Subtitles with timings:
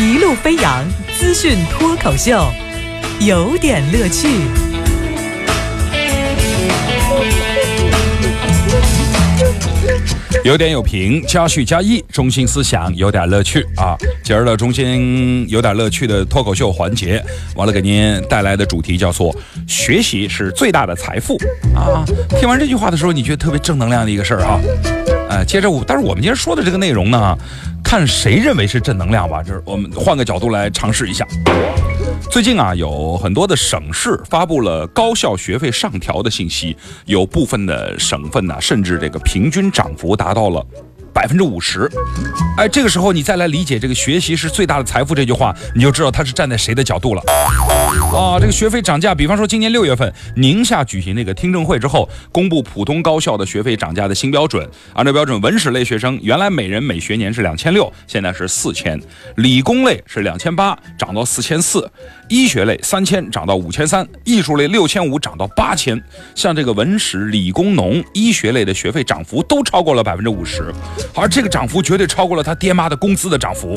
[0.00, 0.86] 一路飞扬
[1.18, 2.40] 资讯脱口秀，
[3.18, 4.28] 有点乐趣。
[10.44, 13.98] 有点有评，加叙加意，中心思想有点乐趣啊！
[14.22, 17.20] 今儿的中心有点乐趣的脱口秀环节，
[17.56, 19.34] 完了给您带来的主题叫做
[19.66, 21.36] “学习是最大的财富”
[21.74, 22.06] 啊！
[22.38, 24.60] 听完这句话的时候，你觉得特别正能量的一个事儿啊？
[25.44, 27.36] 接着，但是我们今天说的这个内容呢，
[27.82, 31.26] 看谁认为是正能量吧，就是我们换个角度来尝试一下。
[32.30, 36.76] 最近啊，有很多的省市发布了高校学费上调的信息，
[37.06, 40.64] 有部分的省份呢，甚至这个平均涨幅达到了。
[41.18, 41.90] 百分之五十，
[42.56, 47.22] 哎，这个时候你再来理解这个“学习是最大的财富”这句话，你就知道他是站在谁的角度了。
[48.16, 54.64] 啊，这个学费涨价，比方说今年六月份，宁夏举行那个听证会之后，公布普通高校的学费涨价的新标准。
[54.92, 58.96] 按照标准，文史类学生原来每人每学年是两千六，现在是四千；
[59.34, 61.80] 理工类是两千八，涨到四千四；
[62.28, 66.00] 医学类三千，涨到五千三；艺术类六千五，涨到八千。
[66.36, 70.72] 像这个文史、理工农、医学类的学费涨幅都超过了百分之五十。
[71.14, 73.76] 而这个涨幅绝对超过了他爹妈的工资的涨幅，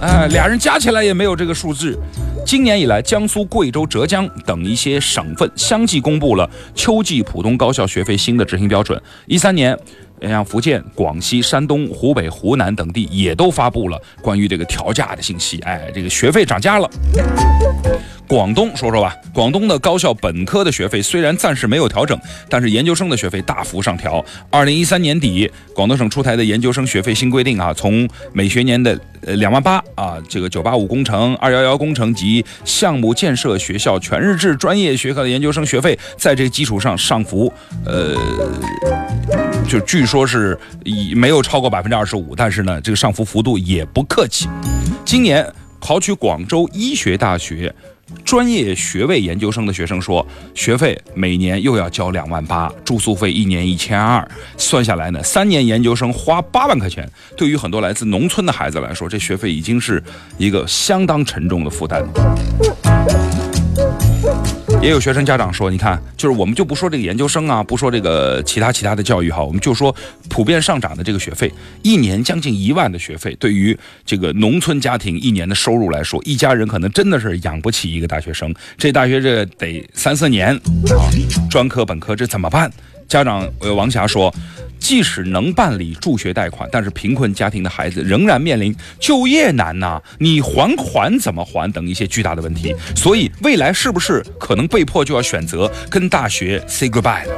[0.00, 1.98] 哎，俩人加起来也没有这个数字。
[2.44, 9.00] 今年以来，江苏、贵州、浙江等一些省份相继公布了秋季普通高校学费新的执行标准。
[9.26, 9.78] 一三年，
[10.22, 15.58] 像福建、广西、山东、湖北、湖南等地也都发布了关于这个调价的信息。
[15.60, 16.88] 哎，这个学费涨价了。
[18.26, 24.24] 广东说说吧，广东的高校本科的学费虽然暂时没有调整，但是研究生的学费大幅上调。
[24.48, 37.52] 二零一三年底，广东省出台的研究生学费新规定啊，从每学年的呃两万八啊，这个九八五工程、二幺幺工程及项目建设学校全日制专业学科的研究生学费，在这基础上上浮，
[37.84, 38.16] 呃，
[39.66, 44.48] 就据说是以没有超过百分之二十五，但是呢，这个上浮幅度也不客气。
[45.04, 45.46] 今年
[45.80, 47.74] 考取广州医学大学。
[48.22, 54.26] 专业学位研究生的学生说，学费每年又要交两万八，住宿费一年一千二，
[54.58, 57.10] 算下来呢，三年研究生花八万块钱。
[57.34, 60.00] 对于很多来自农村的孩子来说，这学费已经是
[60.36, 62.04] 一个相当沉重的负担。
[64.84, 69.94] 也有学生家长说：“你看，就是我们就不说这个研究生啊，不说这个其他其他的教育哈，我们就说
[70.28, 71.50] 普遍上涨的这个学费，
[71.80, 73.74] 一年将近一万的学费，对于
[74.04, 78.54] 这个农村家庭一年的收入来说，一家人可能真的是养不起一个大学生。
[78.76, 81.08] 这大学这得三四年啊，
[81.50, 82.70] 专科本科这怎么办？”
[83.08, 84.34] 家长呃王霞说。
[84.80, 92.74] 即使能办理助学贷款，但是贫困家庭的孩子仍然面临就业难呐，你还款怎么还等一些巨大的问题。
[92.94, 97.32] 所以未来是不是可能被迫就要选择跟大学 say goodbye 呢？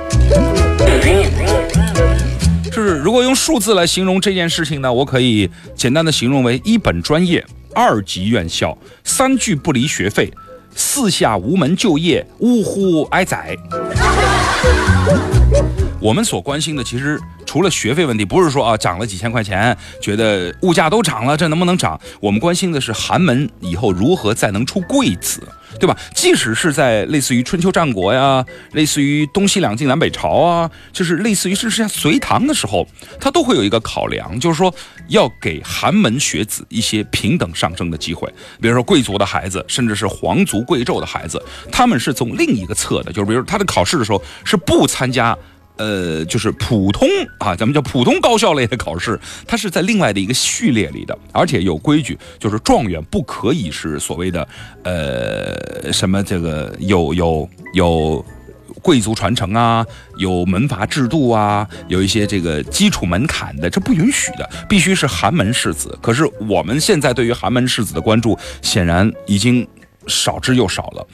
[2.73, 10.33] 就是如果用数字来形容这件事情呢，我可以简单的形容为一本专业、二级院校、三句不离学费、
[10.75, 13.57] 四下无门就业、呜呼哀哉。
[16.07, 17.21] 我们所关心的其实。
[17.45, 21.99] 除了学费问题，不是说啊涨了几千块钱，觉得物价都涨了，这能不能涨？
[22.21, 25.41] 我们关心的是寒门以后如何再能出贵子，
[25.79, 25.97] 对吧？
[26.13, 32.87] 即使是在类似于春秋战国呀，类似于东西两晋南北朝啊，就是类似于是像隋唐的时候，
[33.21, 34.75] 他都会有一个考量，就是说
[35.09, 38.29] 要给寒门学子一些平等上升的机会。
[38.61, 41.41] 比如说贵族的孩子，甚至是皇族贵胄的孩子，
[41.71, 45.35] 他们是从另一个侧的，就是比如他的考试的时候是不参加。
[45.77, 54.47] 呃，就是普通啊，咱们叫普通高校类的考试，它是在另外的一个序列里的，而且有规矩，就是状元不可以是所谓的
[54.85, 58.25] 呃什么这个有有有
[58.83, 59.85] 贵族传承啊，
[60.17, 65.99] 有门阀制度啊，有一些这个基础门槛的，这不允许的，必须是寒门士子。
[66.01, 69.67] 可是我们现在对于寒门士子的关注，显然已经
[70.07, 71.07] 少之又少了。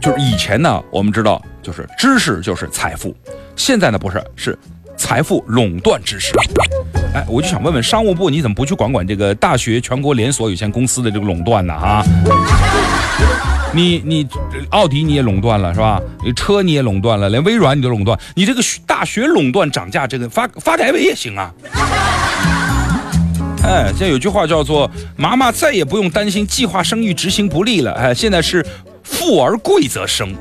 [0.00, 3.14] 就是以前呢，我们知道，就是知识就是财富。
[3.56, 4.58] 现在呢不是，是
[4.96, 6.32] 财富垄断知识。
[7.14, 11.72] 哎，我就想问问商务部，你怎么不去管管这个大学全国连锁有限公司的这个垄断呢？
[11.72, 12.04] 啊，
[13.72, 14.26] 你你
[14.70, 16.00] 奥迪你也垄断了是吧？
[16.22, 21.50] 你车你也垄断了，连微软你都垄断，你这个大学垄断涨价，这个发发改委也行啊。
[23.62, 27.92] 哎，现在有句话叫做“妈妈再也不用担心计划生育执行不力了”。
[27.98, 28.64] 哎，现在是
[29.02, 30.32] 富而贵则生，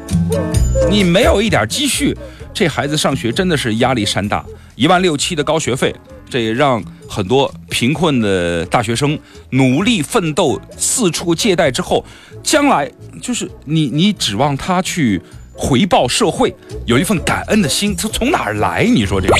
[0.90, 2.16] 你没有一点积蓄。
[2.56, 4.44] 这孩子上学真的是压力山大，
[4.76, 5.94] 一万六七的高学费，
[6.30, 9.20] 这也让很多贫困的大学生
[9.50, 12.06] 努力奋斗，四处借贷之后，
[12.42, 12.90] 将来
[13.22, 15.22] 就是你你指望他去
[15.54, 16.56] 回报社会，
[16.86, 18.86] 有一份感恩的心，他从哪儿来？
[18.86, 19.36] 你说这个？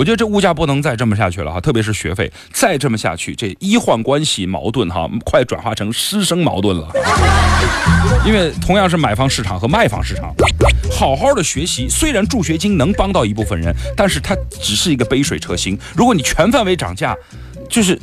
[0.00, 6.88] 我觉得这物价不能再这么下去了哈，特别是学费，再这么下去，这医患关系矛盾哈，快转化成师生矛盾了。
[8.24, 10.34] 因为同样是买方市场和卖方市场，
[10.90, 15.78] 好好的学习，虽然助学金能帮到一部分人，但是它只是一个杯水车薪。
[15.94, 17.14] 如果你全范围涨价，
[17.68, 18.00] 就是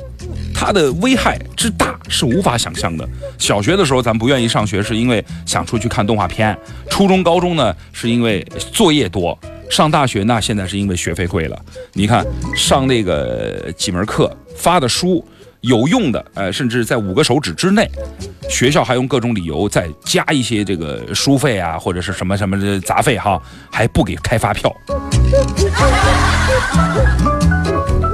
[0.54, 3.10] 它的危害之大是无法想象的。
[3.40, 6.56] 小学的时候咱不愿意上学，是因为想出去看动画片；
[6.92, 9.36] 初中、高中呢，是因为作业多；
[9.69, 11.60] 上大学那现在是因为学费贵了。
[11.94, 12.25] 你看
[12.56, 15.25] 上那个几门课发的书。
[15.62, 17.90] 有用的，呃，甚至在五个手指之内，
[18.48, 23.42] 学校还用各种理由再加一些这个书费啊，或者是什么什么的杂费哈，
[23.72, 24.72] 还不给开发票。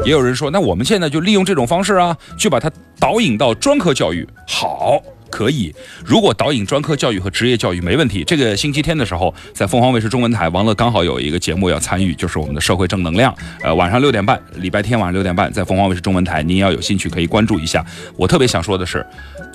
[0.06, 5.04] 也有人说，那我们现在就利用这种方式啊，去把它导引到专科教育，好。
[5.34, 5.74] 可以，
[6.06, 8.24] 如果导引专科教育和职业教育没问题。
[8.24, 13.34] 这个星期天的时候，在凤凰卫视中文台，王乐刚好有一个节目要参与，就是我们的社会正能量。
[13.64, 17.84] 呃，晚上六点半，礼拜天晚上六点半，在凤凰卫视中文台，您要有兴趣可以关注一下。
[18.16, 19.04] 我特别想说的是，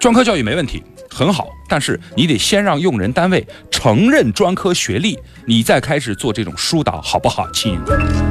[0.00, 5.16] 专科教育没问题，很好，但是你得先让用人单位承认专科学历，
[5.46, 7.78] 你再开始做这种疏导，好不好，亲？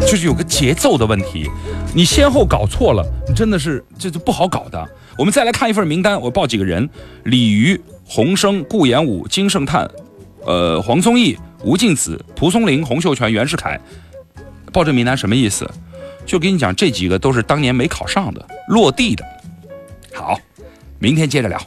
[0.01, 1.49] 就是有个节奏的问题，
[1.95, 4.85] 你先后搞错了，你真的是这就不好搞的。
[5.17, 6.87] 我们再来看一份名单，我报几个人：
[7.23, 9.89] 李渔、洪生、顾炎武、金圣叹、
[10.45, 13.79] 呃黄宗义、吴敬梓、蒲松龄、洪秀全、袁世凯。
[14.71, 15.67] 报这名单什么意思？
[16.25, 19.25] 就跟你讲，这几个都是当年没考上的，落地的。
[20.13, 20.39] 好，
[20.99, 21.59] 明天接着聊。